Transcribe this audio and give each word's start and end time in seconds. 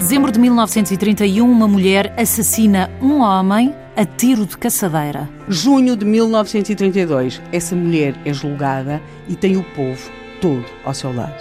Dezembro 0.00 0.32
de 0.32 0.38
1931, 0.40 1.48
uma 1.48 1.68
mulher 1.68 2.14
assassina 2.16 2.90
um 3.02 3.20
homem 3.20 3.74
a 3.94 4.02
tiro 4.06 4.46
de 4.46 4.56
caçadeira. 4.56 5.28
Junho 5.46 5.94
de 5.94 6.06
1932, 6.06 7.42
essa 7.52 7.76
mulher 7.76 8.14
é 8.24 8.32
julgada 8.32 8.98
e 9.28 9.36
tem 9.36 9.58
o 9.58 9.62
povo 9.62 10.10
todo 10.40 10.64
ao 10.86 10.94
seu 10.94 11.14
lado. 11.14 11.36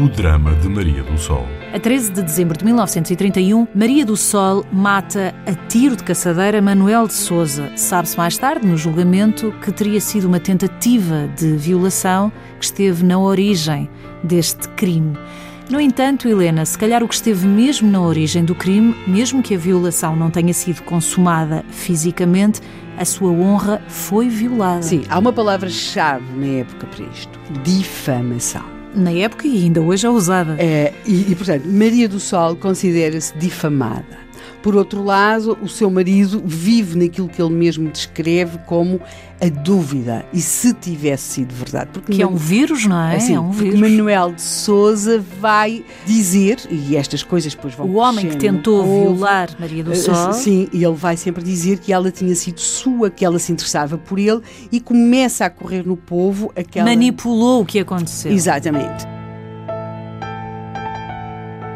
O 0.00 0.08
drama 0.08 0.54
de 0.54 0.68
Maria 0.68 1.02
do 1.02 1.18
Sol. 1.18 1.48
A 1.72 1.80
13 1.80 2.12
de 2.12 2.22
dezembro 2.22 2.58
de 2.58 2.66
1931, 2.66 3.66
Maria 3.74 4.04
do 4.04 4.14
Sol 4.14 4.62
mata 4.70 5.34
a 5.46 5.54
tiro 5.68 5.96
de 5.96 6.04
caçadeira 6.04 6.60
Manuel 6.60 7.06
de 7.06 7.14
Souza. 7.14 7.72
Sabe-se 7.76 8.14
mais 8.14 8.36
tarde, 8.36 8.66
no 8.66 8.76
julgamento, 8.76 9.50
que 9.62 9.72
teria 9.72 9.98
sido 9.98 10.26
uma 10.28 10.38
tentativa 10.38 11.30
de 11.34 11.56
violação 11.56 12.30
que 12.58 12.66
esteve 12.66 13.02
na 13.02 13.18
origem 13.18 13.88
deste 14.22 14.68
crime. 14.68 15.16
No 15.70 15.80
entanto, 15.80 16.28
Helena, 16.28 16.66
se 16.66 16.76
calhar 16.76 17.02
o 17.02 17.08
que 17.08 17.14
esteve 17.14 17.46
mesmo 17.46 17.90
na 17.90 18.02
origem 18.02 18.44
do 18.44 18.54
crime, 18.54 18.94
mesmo 19.06 19.42
que 19.42 19.54
a 19.54 19.58
violação 19.58 20.14
não 20.14 20.30
tenha 20.30 20.52
sido 20.52 20.82
consumada 20.82 21.64
fisicamente, 21.70 22.60
a 22.98 23.04
sua 23.06 23.30
honra 23.30 23.80
foi 23.88 24.28
violada. 24.28 24.82
Sim, 24.82 25.04
há 25.08 25.18
uma 25.18 25.32
palavra-chave 25.32 26.26
na 26.36 26.60
época 26.60 26.86
para 26.86 27.06
isto: 27.06 27.40
difamação 27.62 28.71
na 28.94 29.12
época 29.12 29.46
e 29.46 29.64
ainda 29.64 29.80
hoje 29.80 30.06
é 30.06 30.10
usada. 30.10 30.56
É, 30.58 30.92
e, 31.06 31.32
e 31.32 31.34
portanto, 31.34 31.66
Maria 31.66 32.08
do 32.08 32.20
Sol 32.20 32.56
considera-se 32.56 33.36
difamada. 33.36 34.22
Por 34.62 34.76
outro 34.76 35.02
lado, 35.02 35.58
o 35.60 35.68
seu 35.68 35.90
marido 35.90 36.40
vive 36.44 36.96
naquilo 36.96 37.28
que 37.28 37.42
ele 37.42 37.52
mesmo 37.52 37.90
descreve 37.90 38.58
como 38.66 39.00
a 39.40 39.48
dúvida. 39.48 40.24
E 40.32 40.40
se 40.40 40.72
tivesse 40.72 41.24
sido 41.34 41.52
verdade? 41.52 41.90
Porque 41.92 42.12
que 42.12 42.22
é 42.22 42.26
um 42.26 42.36
vírus, 42.36 42.86
não 42.86 43.00
é? 43.00 43.16
Assim, 43.16 43.34
é 43.34 43.40
um 43.40 43.50
vírus. 43.50 43.80
Manuel 43.80 44.32
de 44.32 44.40
Souza 44.42 45.22
vai 45.40 45.84
dizer, 46.06 46.60
e 46.70 46.96
estas 46.96 47.24
coisas 47.24 47.52
depois 47.52 47.74
vão 47.74 47.88
O 47.88 47.96
homem 47.96 48.28
que 48.28 48.36
tentou 48.36 48.84
violar 48.84 49.50
Maria 49.58 49.82
do 49.82 49.92
eh, 49.92 49.96
Sol. 49.96 50.32
Sim, 50.32 50.68
e 50.72 50.84
ele 50.84 50.94
vai 50.94 51.16
sempre 51.16 51.42
dizer 51.42 51.80
que 51.80 51.92
ela 51.92 52.12
tinha 52.12 52.34
sido 52.36 52.60
sua, 52.60 53.10
que 53.10 53.24
ela 53.24 53.40
se 53.40 53.50
interessava 53.50 53.98
por 53.98 54.18
ele 54.18 54.40
e 54.70 54.80
começa 54.80 55.44
a 55.44 55.50
correr 55.50 55.84
no 55.84 55.96
povo 55.96 56.52
aquela. 56.54 56.86
Manipulou 56.86 57.62
o 57.62 57.66
que 57.66 57.80
aconteceu. 57.80 58.30
Exatamente. 58.30 59.11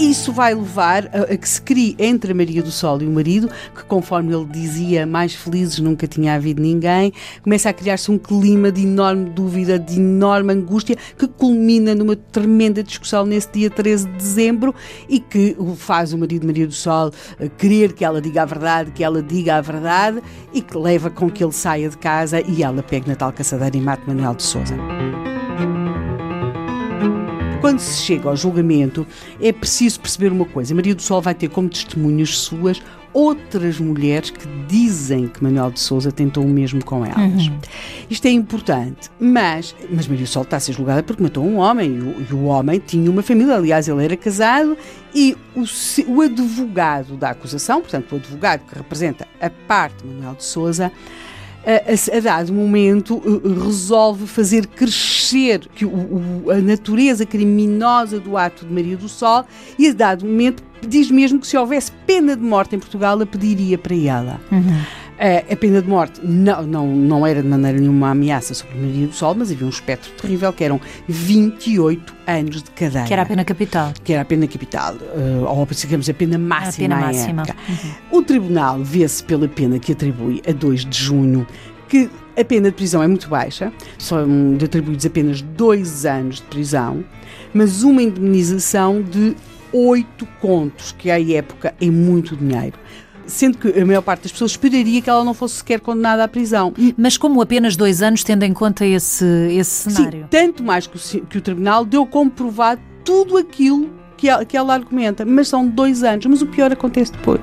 Isso 0.00 0.32
vai 0.32 0.54
levar 0.54 1.06
a, 1.06 1.22
a, 1.22 1.36
que 1.36 1.48
se 1.48 1.60
crie 1.60 1.96
entre 1.98 2.30
a 2.30 2.34
Maria 2.34 2.62
do 2.62 2.70
Sol 2.70 3.02
e 3.02 3.06
o 3.06 3.10
marido, 3.10 3.50
que 3.74 3.82
conforme 3.84 4.32
ele 4.32 4.44
dizia, 4.44 5.04
mais 5.04 5.34
felizes 5.34 5.80
nunca 5.80 6.06
tinha 6.06 6.34
havido 6.34 6.62
ninguém, 6.62 7.12
começa 7.42 7.68
a 7.68 7.72
criar-se 7.72 8.08
um 8.08 8.16
clima 8.16 8.70
de 8.70 8.82
enorme 8.82 9.28
dúvida, 9.30 9.76
de 9.76 9.96
enorme 9.96 10.52
angústia, 10.52 10.96
que 11.18 11.26
culmina 11.26 11.96
numa 11.96 12.14
tremenda 12.14 12.80
discussão 12.80 13.26
nesse 13.26 13.50
dia 13.50 13.70
13 13.70 14.06
de 14.06 14.12
dezembro 14.12 14.72
e 15.08 15.18
que 15.18 15.56
faz 15.76 16.12
o 16.12 16.18
marido 16.18 16.46
Maria 16.46 16.68
do 16.68 16.74
Sol 16.74 17.10
eh, 17.40 17.50
querer 17.58 17.92
que 17.92 18.04
ela 18.04 18.20
diga 18.20 18.42
a 18.42 18.46
verdade, 18.46 18.92
que 18.92 19.02
ela 19.02 19.20
diga 19.20 19.56
a 19.56 19.60
verdade 19.60 20.22
e 20.54 20.62
que 20.62 20.78
leva 20.78 21.10
com 21.10 21.28
que 21.28 21.42
ele 21.42 21.52
saia 21.52 21.88
de 21.88 21.98
casa 21.98 22.40
e 22.40 22.62
ela 22.62 22.84
pegue 22.84 23.08
na 23.08 23.16
tal 23.16 23.32
caçadeira 23.32 23.76
e 23.76 23.80
mate 23.80 24.06
Manuel 24.06 24.36
de 24.36 24.44
Souza. 24.44 24.76
Quando 27.60 27.80
se 27.80 28.02
chega 28.02 28.28
ao 28.28 28.36
julgamento, 28.36 29.04
é 29.40 29.52
preciso 29.52 30.00
perceber 30.00 30.30
uma 30.30 30.44
coisa: 30.44 30.74
Maria 30.74 30.94
do 30.94 31.02
Sol 31.02 31.20
vai 31.20 31.34
ter 31.34 31.48
como 31.48 31.68
testemunhas 31.68 32.38
suas 32.38 32.80
outras 33.12 33.80
mulheres 33.80 34.30
que 34.30 34.46
dizem 34.68 35.26
que 35.26 35.42
Manuel 35.42 35.72
de 35.72 35.80
Souza 35.80 36.12
tentou 36.12 36.44
o 36.44 36.48
mesmo 36.48 36.84
com 36.84 37.04
elas. 37.04 37.48
Uhum. 37.48 37.58
Isto 38.08 38.26
é 38.26 38.30
importante, 38.30 39.10
mas, 39.18 39.74
mas 39.90 40.06
Maria 40.06 40.24
do 40.24 40.28
Sol 40.28 40.42
está 40.42 40.58
a 40.58 40.60
ser 40.60 40.72
julgada 40.72 41.02
porque 41.02 41.20
matou 41.20 41.44
um 41.44 41.56
homem 41.56 41.96
e 41.96 42.00
o, 42.00 42.26
e 42.30 42.32
o 42.32 42.44
homem 42.44 42.78
tinha 42.78 43.10
uma 43.10 43.22
família, 43.22 43.56
aliás, 43.56 43.88
ele 43.88 44.04
era 44.04 44.16
casado 44.16 44.76
e 45.12 45.36
o, 45.56 45.64
o 46.12 46.20
advogado 46.20 47.16
da 47.16 47.30
acusação, 47.30 47.80
portanto, 47.80 48.12
o 48.12 48.16
advogado 48.16 48.60
que 48.66 48.74
representa 48.76 49.26
a 49.40 49.50
parte 49.50 50.04
de 50.04 50.14
Manuel 50.14 50.34
de 50.34 50.44
Souza, 50.44 50.92
a, 51.68 52.16
a, 52.16 52.20
dado 52.20 52.52
momento 52.52 53.20
resolve 53.62 54.26
fazer 54.26 54.66
crescer 54.66 55.68
que 55.74 55.84
o, 55.84 56.50
a 56.50 56.56
natureza 56.62 57.26
criminosa 57.26 58.18
do 58.18 58.38
ato 58.38 58.64
de 58.64 58.72
Maria 58.72 58.96
do 58.96 59.08
Sol 59.08 59.44
e 59.78 59.88
a 59.88 59.92
dado 59.92 60.24
momento 60.24 60.62
diz 60.86 61.10
mesmo 61.10 61.38
que 61.38 61.46
se 61.46 61.58
houvesse 61.58 61.92
pena 62.06 62.34
de 62.34 62.42
morte 62.42 62.74
em 62.74 62.78
Portugal 62.78 63.20
a 63.20 63.26
pediria 63.26 63.76
para 63.76 63.94
ela. 63.94 64.40
Uhum. 64.50 64.82
A 65.50 65.56
pena 65.56 65.82
de 65.82 65.88
morte 65.88 66.20
não, 66.22 66.62
não, 66.62 66.86
não 66.86 67.26
era 67.26 67.42
de 67.42 67.48
maneira 67.48 67.78
nenhuma 67.78 67.98
uma 67.98 68.10
ameaça 68.10 68.54
sobre 68.54 68.78
Maria 68.78 69.08
do 69.08 69.12
Sol, 69.12 69.34
mas 69.34 69.50
havia 69.50 69.66
um 69.66 69.70
espectro 69.70 70.12
terrível 70.12 70.52
que 70.52 70.62
eram 70.62 70.80
28 71.08 72.14
anos 72.26 72.62
de 72.62 72.70
cadeia. 72.70 73.04
Que 73.04 73.12
era 73.12 73.22
a 73.22 73.26
pena 73.26 73.44
capital. 73.44 73.92
Que 74.04 74.12
era 74.12 74.22
a 74.22 74.24
pena 74.24 74.46
capital, 74.46 74.94
uh, 74.94 75.44
ou 75.44 75.66
digamos 75.66 76.08
a 76.08 76.14
pena 76.14 76.38
máxima. 76.38 76.94
A 76.94 76.98
pena 76.98 77.06
máxima. 77.06 77.42
Uhum. 77.68 78.18
O 78.18 78.22
tribunal 78.22 78.78
vê-se 78.82 79.24
pela 79.24 79.48
pena 79.48 79.78
que 79.80 79.92
atribui 79.92 80.40
a 80.48 80.52
2 80.52 80.84
de 80.84 80.96
junho 80.96 81.46
que 81.88 82.08
a 82.38 82.44
pena 82.44 82.70
de 82.70 82.76
prisão 82.76 83.02
é 83.02 83.08
muito 83.08 83.28
baixa, 83.28 83.72
são 83.98 84.56
atribuídos 84.62 85.04
apenas 85.06 85.42
dois 85.42 86.04
anos 86.06 86.36
de 86.36 86.42
prisão, 86.42 87.02
mas 87.52 87.82
uma 87.82 88.02
indemnização 88.02 89.02
de 89.02 89.34
oito 89.72 90.26
contos, 90.40 90.92
que 90.92 91.10
à 91.10 91.20
época 91.20 91.74
é 91.80 91.90
muito 91.90 92.36
dinheiro 92.36 92.78
sendo 93.28 93.58
que 93.58 93.78
a 93.78 93.86
maior 93.86 94.02
parte 94.02 94.22
das 94.22 94.32
pessoas 94.32 94.52
esperaria 94.52 95.00
que 95.00 95.08
ela 95.08 95.22
não 95.22 95.34
fosse 95.34 95.56
sequer 95.56 95.80
condenada 95.80 96.24
à 96.24 96.28
prisão. 96.28 96.72
Mas 96.96 97.16
como 97.16 97.40
apenas 97.40 97.76
dois 97.76 98.02
anos, 98.02 98.24
tendo 98.24 98.42
em 98.42 98.52
conta 98.52 98.84
esse, 98.84 99.24
esse 99.52 99.92
cenário? 99.92 100.22
Sim, 100.22 100.26
tanto 100.30 100.64
mais 100.64 100.86
que 100.86 100.96
o, 100.96 101.26
que 101.26 101.38
o 101.38 101.40
Tribunal 101.40 101.84
deu 101.84 102.04
como 102.06 102.30
provado 102.30 102.80
tudo 103.04 103.36
aquilo 103.36 103.90
que 104.16 104.28
ela, 104.28 104.44
que 104.44 104.56
ela 104.56 104.74
argumenta, 104.74 105.24
mas 105.24 105.48
são 105.48 105.66
dois 105.66 106.02
anos. 106.02 106.26
Mas 106.26 106.42
o 106.42 106.46
pior 106.46 106.72
acontece 106.72 107.12
depois. 107.12 107.40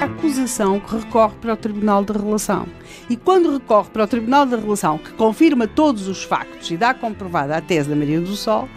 A 0.00 0.04
acusação 0.04 0.80
que 0.80 0.96
recorre 0.96 1.34
para 1.40 1.54
o 1.54 1.56
Tribunal 1.56 2.04
da 2.04 2.14
Relação. 2.14 2.66
E 3.08 3.16
quando 3.16 3.52
recorre 3.52 3.90
para 3.90 4.04
o 4.04 4.06
Tribunal 4.06 4.46
da 4.46 4.56
Relação, 4.56 4.98
que 4.98 5.12
confirma 5.12 5.66
todos 5.66 6.08
os 6.08 6.22
factos 6.22 6.70
e 6.70 6.76
dá 6.76 6.92
comprovada 6.92 7.56
a 7.56 7.60
tese 7.60 7.88
da 7.88 7.96
Maria 7.96 8.20
do 8.20 8.34
Sol, 8.36 8.68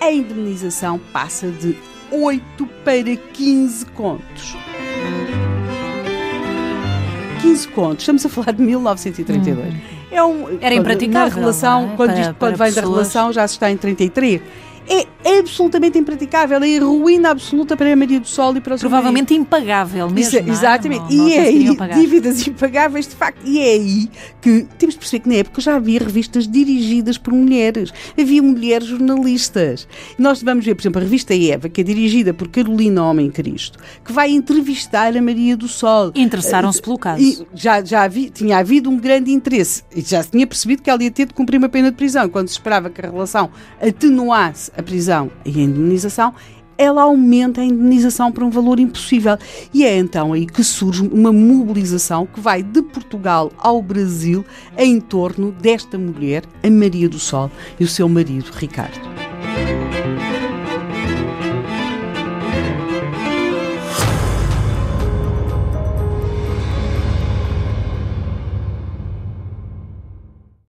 a 0.00 0.10
indemnização 0.10 1.00
passa 1.12 1.48
de 1.48 1.76
8 2.10 2.66
para 2.84 3.16
15 3.16 3.86
contos. 3.86 4.56
15 7.42 7.68
contos, 7.68 8.02
estamos 8.02 8.26
a 8.26 8.28
falar 8.28 8.52
de 8.52 8.62
1932. 8.62 9.74
Hum. 9.74 9.78
É 10.10 10.22
um, 10.22 10.58
Era 10.60 10.74
impraticável. 10.74 11.28
Na 11.28 11.40
relação, 11.40 11.92
é? 11.92 11.96
quando, 11.96 12.10
para, 12.10 12.20
isto, 12.20 12.34
quando 12.34 12.56
vem 12.56 12.72
da 12.72 12.80
relação, 12.80 13.32
já 13.32 13.46
se 13.46 13.54
está 13.54 13.70
em 13.70 13.76
33 13.76 14.40
é 14.88 15.06
absolutamente 15.24 15.98
impraticável, 15.98 16.62
é 16.62 16.78
ruína 16.78 17.30
absoluta 17.30 17.76
para 17.76 17.92
a 17.92 17.96
Maria 17.96 18.20
do 18.20 18.28
Sol 18.28 18.56
e 18.56 18.60
para 18.60 18.76
o 18.76 18.78
Provavelmente 18.78 19.34
impagável 19.34 20.08
mesmo. 20.08 20.20
Isso, 20.20 20.36
é? 20.36 20.52
exatamente. 20.52 21.14
Não, 21.14 21.24
não 21.24 21.28
e 21.28 21.34
é 21.34 21.40
aí, 21.40 21.76
pagar. 21.76 21.98
dívidas 21.98 22.46
impagáveis 22.46 23.08
de 23.08 23.16
facto. 23.16 23.40
E 23.44 23.58
é 23.58 23.72
aí 23.72 24.08
que 24.40 24.66
temos 24.78 24.94
de 24.94 25.00
perceber 25.00 25.22
que 25.22 25.28
na 25.28 25.34
época 25.36 25.60
já 25.60 25.76
havia 25.76 25.98
revistas 25.98 26.46
dirigidas 26.46 27.18
por 27.18 27.32
mulheres. 27.32 27.92
Havia 28.18 28.42
mulheres 28.42 28.86
jornalistas. 28.86 29.88
Nós 30.18 30.42
vamos 30.42 30.64
ver, 30.64 30.74
por 30.74 30.82
exemplo, 30.82 31.00
a 31.00 31.04
revista 31.04 31.34
Eva, 31.34 31.68
que 31.68 31.80
é 31.80 31.84
dirigida 31.84 32.32
por 32.32 32.48
Carolina 32.48 33.04
Homem 33.04 33.30
Cristo, 33.30 33.78
que 34.04 34.12
vai 34.12 34.30
entrevistar 34.30 35.16
a 35.16 35.22
Maria 35.22 35.56
do 35.56 35.68
Sol. 35.68 36.12
Interessaram-se 36.14 36.80
pelo 36.80 36.98
caso. 36.98 37.22
E 37.22 37.46
já, 37.54 37.84
já 37.84 38.04
havia, 38.04 38.30
tinha 38.30 38.58
havido 38.58 38.88
um 38.88 38.96
grande 38.96 39.32
interesse. 39.32 39.82
E 39.94 40.00
já 40.00 40.22
se 40.22 40.30
tinha 40.30 40.46
percebido 40.46 40.82
que 40.82 40.90
ela 40.90 41.02
ia 41.02 41.10
ter 41.10 41.26
de 41.26 41.34
cumprir 41.34 41.58
uma 41.58 41.68
pena 41.68 41.90
de 41.90 41.96
prisão. 41.96 42.28
Quando 42.28 42.48
se 42.48 42.54
esperava 42.54 42.88
que 42.88 43.04
a 43.04 43.10
relação 43.10 43.50
atenuasse 43.80 44.70
a 44.76 44.82
prisão 44.82 45.07
e 45.44 45.60
a 45.60 45.62
indemnização, 45.62 46.34
ela 46.78 47.02
aumenta 47.02 47.60
a 47.60 47.64
indemnização 47.64 48.30
para 48.30 48.44
um 48.44 48.50
valor 48.50 48.78
impossível. 48.78 49.36
E 49.74 49.84
é 49.84 49.96
então 49.96 50.32
aí 50.32 50.46
que 50.46 50.62
surge 50.62 51.02
uma 51.02 51.32
mobilização 51.32 52.24
que 52.24 52.40
vai 52.40 52.62
de 52.62 52.80
Portugal 52.82 53.50
ao 53.58 53.82
Brasil 53.82 54.44
em 54.76 55.00
torno 55.00 55.50
desta 55.50 55.98
mulher, 55.98 56.44
a 56.62 56.70
Maria 56.70 57.08
do 57.08 57.18
Sol, 57.18 57.50
e 57.80 57.84
o 57.84 57.88
seu 57.88 58.08
marido, 58.08 58.50
Ricardo. 58.52 59.00